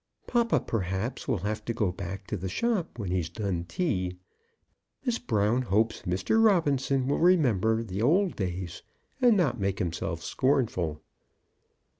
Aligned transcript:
Papa, 0.25 0.59
perhaps, 0.59 1.27
will 1.27 1.37
have 1.45 1.63
to 1.65 1.75
go 1.75 1.91
back 1.91 2.25
to 2.25 2.35
the 2.35 2.49
shop 2.49 2.97
when 2.97 3.11
he's 3.11 3.29
done 3.29 3.65
tea. 3.65 4.17
Miss 5.05 5.19
Brown 5.19 5.61
hopes 5.61 6.01
Mr. 6.07 6.43
Robinson 6.43 7.07
will 7.07 7.19
remember 7.19 7.85
old 8.01 8.35
days, 8.35 8.81
and 9.21 9.37
not 9.37 9.59
make 9.59 9.77
himself 9.77 10.23
scornful. 10.23 11.03